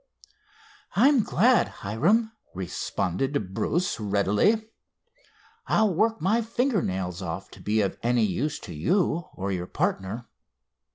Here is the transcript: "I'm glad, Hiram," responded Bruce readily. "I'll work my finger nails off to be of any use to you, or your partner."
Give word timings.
"I'm 0.95 1.21
glad, 1.21 1.67
Hiram," 1.67 2.31
responded 2.55 3.53
Bruce 3.53 3.99
readily. 3.99 4.71
"I'll 5.67 5.93
work 5.93 6.19
my 6.19 6.41
finger 6.41 6.81
nails 6.81 7.21
off 7.21 7.51
to 7.51 7.61
be 7.61 7.81
of 7.81 7.99
any 8.01 8.23
use 8.23 8.57
to 8.61 8.73
you, 8.73 9.25
or 9.35 9.51
your 9.51 9.67
partner." 9.67 10.25